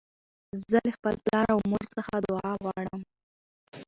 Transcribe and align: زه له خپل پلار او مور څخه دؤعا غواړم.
زه 0.71 0.77
له 0.87 0.91
خپل 0.97 1.15
پلار 1.25 1.47
او 1.53 1.59
مور 1.69 1.83
څخه 1.95 2.13
دؤعا 2.27 2.53
غواړم. 2.63 3.01